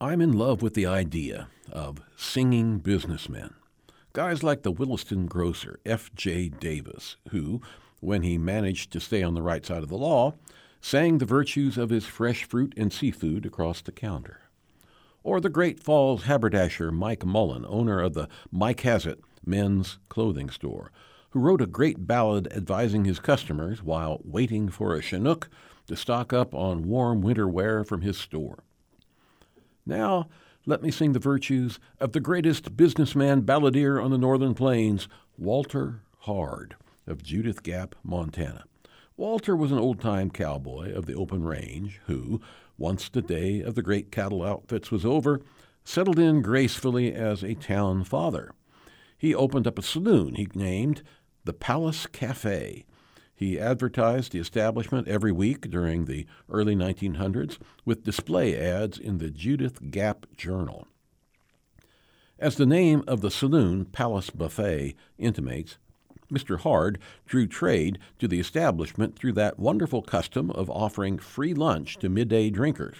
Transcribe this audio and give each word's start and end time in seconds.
I'm 0.00 0.20
in 0.20 0.32
love 0.32 0.60
with 0.60 0.74
the 0.74 0.86
idea 0.86 1.46
of 1.70 2.02
singing 2.16 2.78
businessmen. 2.78 3.54
Guys 4.12 4.42
like 4.42 4.62
the 4.62 4.72
Williston 4.72 5.26
grocer, 5.26 5.78
F.J. 5.86 6.48
Davis, 6.48 7.16
who, 7.30 7.62
when 8.00 8.22
he 8.22 8.36
managed 8.36 8.90
to 8.92 9.00
stay 9.00 9.22
on 9.22 9.34
the 9.34 9.42
right 9.42 9.64
side 9.64 9.84
of 9.84 9.88
the 9.88 9.96
law, 9.96 10.34
sang 10.80 11.18
the 11.18 11.24
virtues 11.24 11.78
of 11.78 11.90
his 11.90 12.06
fresh 12.06 12.42
fruit 12.42 12.74
and 12.76 12.92
seafood 12.92 13.46
across 13.46 13.80
the 13.80 13.92
counter. 13.92 14.40
Or 15.22 15.40
the 15.40 15.48
Great 15.48 15.80
Falls 15.80 16.24
haberdasher 16.24 16.90
Mike 16.90 17.24
Mullen, 17.24 17.64
owner 17.64 18.00
of 18.00 18.14
the 18.14 18.28
Mike 18.50 18.80
Hazzett 18.80 19.20
men's 19.46 19.98
clothing 20.08 20.50
store, 20.50 20.90
who 21.30 21.40
wrote 21.40 21.62
a 21.62 21.66
great 21.66 22.04
ballad 22.04 22.52
advising 22.52 23.04
his 23.04 23.20
customers 23.20 23.80
while 23.80 24.20
waiting 24.24 24.68
for 24.68 24.94
a 24.94 25.00
Chinook 25.00 25.48
to 25.86 25.94
stock 25.94 26.32
up 26.32 26.52
on 26.52 26.88
warm 26.88 27.22
winter 27.22 27.46
wear 27.46 27.84
from 27.84 28.00
his 28.00 28.18
store. 28.18 28.64
Now, 29.86 30.28
let 30.66 30.82
me 30.82 30.90
sing 30.90 31.12
the 31.12 31.18
virtues 31.18 31.78
of 32.00 32.12
the 32.12 32.20
greatest 32.20 32.76
businessman 32.76 33.42
balladeer 33.42 34.02
on 34.02 34.10
the 34.10 34.18
northern 34.18 34.54
plains, 34.54 35.08
Walter 35.36 36.02
Hard 36.20 36.76
of 37.06 37.22
Judith 37.22 37.62
Gap, 37.62 37.94
Montana. 38.02 38.64
Walter 39.16 39.54
was 39.54 39.70
an 39.70 39.78
old 39.78 40.00
time 40.00 40.30
cowboy 40.30 40.92
of 40.92 41.06
the 41.06 41.14
open 41.14 41.44
range 41.44 42.00
who, 42.06 42.40
once 42.78 43.08
the 43.08 43.22
day 43.22 43.60
of 43.60 43.74
the 43.74 43.82
great 43.82 44.10
cattle 44.10 44.42
outfits 44.42 44.90
was 44.90 45.04
over, 45.04 45.40
settled 45.84 46.18
in 46.18 46.40
gracefully 46.40 47.14
as 47.14 47.42
a 47.44 47.54
town 47.54 48.04
father. 48.04 48.52
He 49.18 49.34
opened 49.34 49.66
up 49.66 49.78
a 49.78 49.82
saloon 49.82 50.34
he 50.34 50.48
named 50.54 51.02
the 51.44 51.52
Palace 51.52 52.06
Cafe, 52.06 52.86
he 53.34 53.58
advertised 53.58 54.32
the 54.32 54.38
establishment 54.38 55.08
every 55.08 55.32
week 55.32 55.70
during 55.70 56.04
the 56.04 56.26
early 56.48 56.76
1900s 56.76 57.58
with 57.84 58.04
display 58.04 58.56
ads 58.56 58.98
in 58.98 59.18
the 59.18 59.30
Judith 59.30 59.90
Gap 59.90 60.26
Journal. 60.36 60.86
As 62.38 62.56
the 62.56 62.66
name 62.66 63.04
of 63.06 63.20
the 63.20 63.30
saloon, 63.30 63.84
Palace 63.86 64.30
Buffet, 64.30 64.94
intimates, 65.18 65.78
Mr. 66.32 66.58
Hard 66.58 66.98
drew 67.26 67.46
trade 67.46 67.98
to 68.18 68.26
the 68.26 68.40
establishment 68.40 69.16
through 69.16 69.32
that 69.32 69.58
wonderful 69.58 70.02
custom 70.02 70.50
of 70.50 70.70
offering 70.70 71.18
free 71.18 71.54
lunch 71.54 71.96
to 71.98 72.08
midday 72.08 72.50
drinkers. 72.50 72.98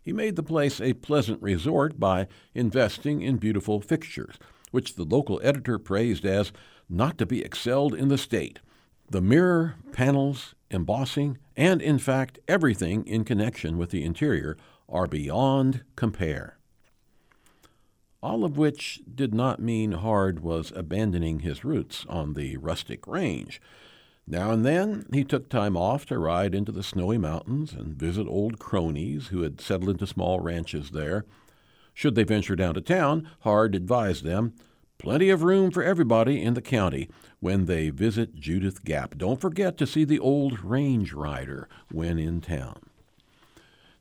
He 0.00 0.12
made 0.12 0.36
the 0.36 0.42
place 0.42 0.80
a 0.80 0.94
pleasant 0.94 1.42
resort 1.42 1.98
by 1.98 2.28
investing 2.54 3.22
in 3.22 3.38
beautiful 3.38 3.80
fixtures, 3.80 4.36
which 4.70 4.94
the 4.94 5.04
local 5.04 5.40
editor 5.42 5.78
praised 5.78 6.24
as 6.24 6.52
not 6.88 7.18
to 7.18 7.26
be 7.26 7.42
excelled 7.44 7.94
in 7.94 8.08
the 8.08 8.18
state, 8.18 8.60
the 9.10 9.20
mirror, 9.20 9.76
panels, 9.92 10.54
embossing, 10.70 11.38
and 11.56 11.80
in 11.80 11.98
fact 11.98 12.38
everything 12.48 13.06
in 13.06 13.24
connection 13.24 13.78
with 13.78 13.90
the 13.90 14.04
interior 14.04 14.56
are 14.88 15.06
beyond 15.06 15.82
compare. 15.94 16.58
All 18.22 18.44
of 18.44 18.58
which 18.58 19.00
did 19.14 19.34
not 19.34 19.60
mean 19.60 19.92
Hard 19.92 20.40
was 20.40 20.72
abandoning 20.74 21.40
his 21.40 21.64
roots 21.64 22.04
on 22.08 22.34
the 22.34 22.56
rustic 22.56 23.06
range. 23.06 23.60
Now 24.26 24.50
and 24.50 24.66
then 24.66 25.06
he 25.12 25.22
took 25.22 25.48
time 25.48 25.76
off 25.76 26.06
to 26.06 26.18
ride 26.18 26.54
into 26.54 26.72
the 26.72 26.82
snowy 26.82 27.18
mountains 27.18 27.72
and 27.72 27.94
visit 27.94 28.26
old 28.26 28.58
cronies 28.58 29.28
who 29.28 29.42
had 29.42 29.60
settled 29.60 29.90
into 29.90 30.06
small 30.06 30.40
ranches 30.40 30.90
there. 30.90 31.24
Should 31.94 32.16
they 32.16 32.24
venture 32.24 32.56
down 32.56 32.74
to 32.74 32.80
town, 32.80 33.28
Hard 33.40 33.76
advised 33.76 34.24
them 34.24 34.54
Plenty 34.98 35.28
of 35.30 35.42
room 35.42 35.70
for 35.70 35.82
everybody 35.82 36.42
in 36.42 36.54
the 36.54 36.62
county 36.62 37.08
when 37.40 37.66
they 37.66 37.90
visit 37.90 38.34
Judith 38.34 38.82
Gap. 38.84 39.18
Don't 39.18 39.40
forget 39.40 39.76
to 39.78 39.86
see 39.86 40.04
the 40.04 40.18
old 40.18 40.64
range 40.64 41.12
rider 41.12 41.68
when 41.92 42.18
in 42.18 42.40
town. 42.40 42.80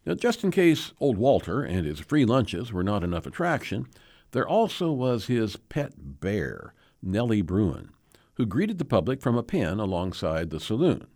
Now, 0.05 0.13
just 0.13 0.43
in 0.43 0.51
case 0.51 0.93
old 0.99 1.17
Walter 1.17 1.63
and 1.63 1.85
his 1.85 1.99
free 1.99 2.25
lunches 2.25 2.71
were 2.71 2.83
not 2.83 3.03
enough 3.03 3.25
attraction, 3.25 3.87
there 4.31 4.47
also 4.47 4.91
was 4.91 5.25
his 5.27 5.55
pet 5.55 5.93
bear, 5.97 6.73
Nellie 7.01 7.41
Bruin, 7.41 7.89
who 8.35 8.45
greeted 8.45 8.77
the 8.77 8.85
public 8.85 9.21
from 9.21 9.37
a 9.37 9.43
pen 9.43 9.79
alongside 9.79 10.49
the 10.49 10.59
saloon. 10.59 11.07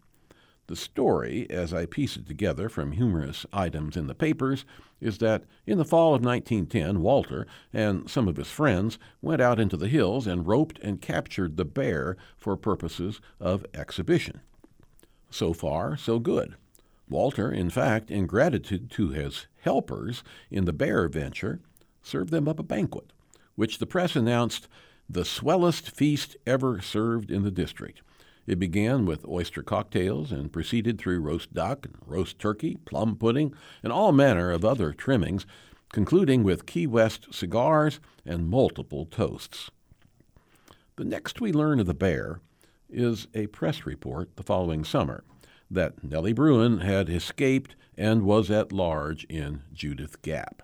The 0.69 0.75
story, 0.75 1.49
as 1.49 1.73
I 1.73 1.87
piece 1.87 2.15
it 2.15 2.27
together 2.27 2.69
from 2.69 2.91
humorous 2.91 3.43
items 3.51 3.97
in 3.97 4.05
the 4.05 4.13
papers, 4.13 4.65
is 5.01 5.17
that 5.17 5.45
in 5.65 5.79
the 5.79 5.83
fall 5.83 6.13
of 6.13 6.23
1910, 6.23 7.01
Walter 7.01 7.47
and 7.73 8.07
some 8.07 8.27
of 8.27 8.37
his 8.37 8.51
friends 8.51 8.99
went 9.19 9.41
out 9.41 9.59
into 9.59 9.75
the 9.77 9.87
hills 9.87 10.27
and 10.27 10.45
roped 10.45 10.77
and 10.83 11.01
captured 11.01 11.57
the 11.57 11.65
bear 11.65 12.17
for 12.37 12.55
purposes 12.55 13.19
of 13.39 13.65
exhibition. 13.73 14.41
So 15.31 15.53
far, 15.53 15.97
so 15.97 16.19
good. 16.19 16.53
Walter, 17.09 17.51
in 17.51 17.71
fact, 17.71 18.11
in 18.11 18.27
gratitude 18.27 18.91
to 18.91 19.09
his 19.09 19.47
helpers 19.61 20.23
in 20.51 20.65
the 20.65 20.71
bear 20.71 21.07
venture, 21.07 21.61
served 22.03 22.29
them 22.29 22.47
up 22.47 22.59
a 22.59 22.63
banquet, 22.63 23.11
which 23.55 23.79
the 23.79 23.87
press 23.87 24.15
announced 24.15 24.67
the 25.09 25.25
swellest 25.25 25.89
feast 25.89 26.37
ever 26.45 26.79
served 26.79 27.31
in 27.31 27.41
the 27.41 27.49
district. 27.49 28.03
It 28.49 28.57
began 28.57 29.05
with 29.05 29.27
oyster 29.27 29.61
cocktails 29.61 30.31
and 30.31 30.51
proceeded 30.51 30.97
through 30.97 31.19
roast 31.19 31.53
duck 31.53 31.85
and 31.85 31.95
roast 32.03 32.39
turkey, 32.39 32.77
plum 32.83 33.15
pudding, 33.15 33.53
and 33.83 33.93
all 33.93 34.11
manner 34.11 34.49
of 34.49 34.65
other 34.65 34.91
trimmings, 34.91 35.45
concluding 35.93 36.41
with 36.41 36.65
Key 36.65 36.87
West 36.87 37.31
cigars 37.31 37.99
and 38.25 38.49
multiple 38.49 39.05
toasts. 39.05 39.69
The 40.95 41.03
next 41.03 41.39
we 41.39 41.53
learn 41.53 41.79
of 41.79 41.85
the 41.85 41.93
bear 41.93 42.41
is 42.89 43.27
a 43.35 43.45
press 43.45 43.85
report 43.85 44.35
the 44.35 44.41
following 44.41 44.83
summer 44.83 45.23
that 45.69 46.03
Nellie 46.03 46.33
Bruin 46.33 46.79
had 46.79 47.07
escaped 47.07 47.75
and 47.95 48.23
was 48.23 48.49
at 48.49 48.71
large 48.71 49.25
in 49.25 49.61
Judith 49.71 50.23
Gap. 50.23 50.63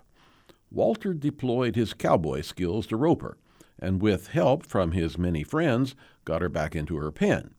Walter 0.72 1.14
deployed 1.14 1.76
his 1.76 1.94
cowboy 1.94 2.40
skills 2.40 2.88
to 2.88 2.96
rope 2.96 3.22
her, 3.22 3.36
and 3.78 4.02
with 4.02 4.26
help 4.26 4.66
from 4.66 4.90
his 4.90 5.16
many 5.16 5.44
friends, 5.44 5.94
got 6.24 6.42
her 6.42 6.48
back 6.48 6.74
into 6.74 6.96
her 6.96 7.12
pen. 7.12 7.54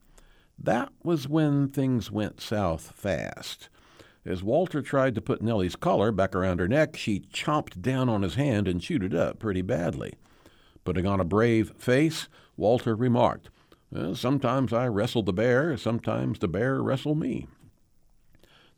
That 0.58 0.92
was 1.02 1.28
when 1.28 1.68
things 1.68 2.10
went 2.10 2.40
south 2.40 2.92
fast. 2.96 3.68
As 4.24 4.42
Walter 4.42 4.82
tried 4.82 5.14
to 5.14 5.22
put 5.22 5.40
Nellie's 5.40 5.76
collar 5.76 6.12
back 6.12 6.34
around 6.34 6.58
her 6.58 6.68
neck, 6.68 6.96
she 6.96 7.20
chomped 7.20 7.80
down 7.80 8.08
on 8.08 8.22
his 8.22 8.34
hand 8.34 8.68
and 8.68 8.80
chewed 8.80 9.04
it 9.04 9.14
up 9.14 9.38
pretty 9.38 9.62
badly. 9.62 10.14
Putting 10.84 11.06
on 11.06 11.20
a 11.20 11.24
brave 11.24 11.72
face, 11.78 12.28
Walter 12.56 12.94
remarked, 12.94 13.50
well, 13.90 14.14
Sometimes 14.14 14.72
I 14.72 14.86
wrestle 14.88 15.22
the 15.22 15.32
bear, 15.32 15.76
sometimes 15.76 16.38
the 16.40 16.48
bear 16.48 16.82
wrestle 16.82 17.14
me. 17.14 17.46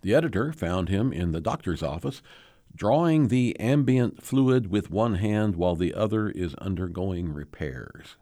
The 0.02 0.14
editor 0.14 0.52
found 0.52 0.88
him 0.88 1.12
in 1.12 1.32
the 1.32 1.40
doctor's 1.40 1.82
office, 1.82 2.22
drawing 2.74 3.28
the 3.28 3.58
ambient 3.58 4.22
fluid 4.22 4.70
with 4.70 4.90
one 4.90 5.14
hand 5.16 5.56
while 5.56 5.76
the 5.76 5.94
other 5.94 6.28
is 6.28 6.54
undergoing 6.56 7.32
repairs. 7.32 8.16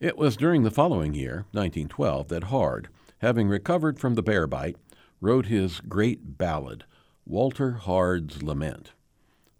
It 0.00 0.18
was 0.18 0.36
during 0.36 0.64
the 0.64 0.72
following 0.72 1.14
year, 1.14 1.46
1912, 1.52 2.28
that 2.28 2.44
Hard, 2.44 2.88
having 3.18 3.48
recovered 3.48 4.00
from 4.00 4.14
the 4.14 4.22
bear 4.22 4.46
bite, 4.46 4.76
wrote 5.20 5.46
his 5.46 5.80
great 5.80 6.36
ballad, 6.36 6.84
Walter 7.24 7.72
Hard's 7.72 8.42
Lament. 8.42 8.92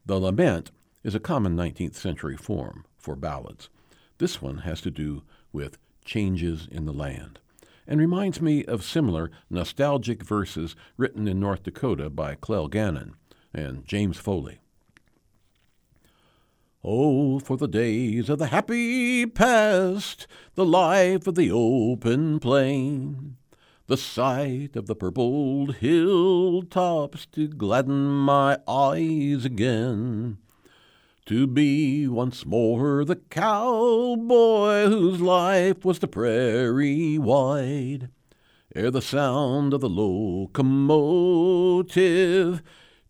The 0.05 0.19
lament 0.19 0.73
is 1.05 1.15
a 1.15 1.21
common 1.21 1.57
19th 1.57 1.95
century 1.95 2.37
form 2.37 2.85
for 2.99 3.15
ballads. 3.15 3.71
This 4.19 4.43
one 4.43 4.59
has 4.59 4.81
to 4.83 4.91
do 4.91 5.23
with 5.53 5.79
changes 6.05 6.69
in 6.71 6.85
the 6.85 6.93
land 6.93 7.39
and 7.87 8.01
reminds 8.01 8.41
me 8.41 8.65
of 8.65 8.83
similar 8.83 9.31
nostalgic 9.49 10.23
verses 10.23 10.75
written 10.97 11.29
in 11.29 11.39
North 11.39 11.63
Dakota 11.63 12.11
by 12.11 12.35
Clell 12.35 12.69
Gannon 12.69 13.15
and 13.53 13.87
James 13.87 14.19
Foley. 14.19 14.59
Oh, 16.87 17.39
for 17.39 17.57
the 17.57 17.67
days 17.67 18.29
of 18.29 18.39
the 18.39 18.49
happy 18.49 19.25
past, 19.25 20.27
the 20.55 20.67
life 20.67 21.27
of 21.27 21.35
the 21.35 21.51
open 21.51 22.39
plain, 22.39 23.39
the 23.87 23.97
sight 23.97 24.77
of 24.77 24.87
the 24.87 24.95
purpled 24.95 25.77
hilltops 25.77 27.25
to 27.33 27.49
gladden 27.49 28.11
my 28.11 28.59
eyes 28.69 29.47
again. 29.47 30.37
To 31.25 31.47
be 31.47 32.07
once 32.07 32.45
more 32.45 33.03
the 33.07 33.17
cowboy 33.17 34.85
whose 34.85 35.23
life 35.23 35.87
was 35.87 36.01
the 36.01 36.07
prairie 36.07 37.17
wide, 37.17 38.11
ere 38.77 38.91
the 38.91 39.01
sound 39.01 39.73
of 39.73 39.81
the 39.81 39.89
locomotive 39.89 40.53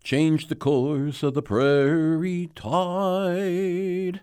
changed 0.05 0.51
the 0.51 0.55
course 0.55 1.23
of 1.23 1.33
the 1.33 1.43
prairie 1.43 2.51
tide. 2.55 4.21